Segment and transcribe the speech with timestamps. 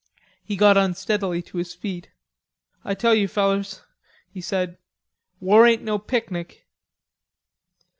[0.43, 2.09] He got unsteadily to his feet.
[2.83, 3.83] "I tell you, fellers,"
[4.31, 4.79] he said,
[5.39, 6.65] "war ain't no picnic."